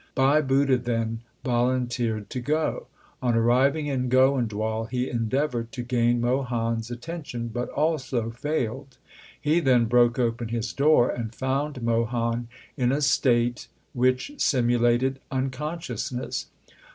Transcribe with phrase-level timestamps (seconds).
[0.15, 2.87] Bhai Budha then volunteered to go.
[3.21, 8.97] On arriving in Goindwal he endeavoured to gain Mohan s atten tion, but also failed.
[9.39, 15.77] He then broke open his door, and found Mohan in a state which simulated uncon
[15.77, 16.47] sciousness.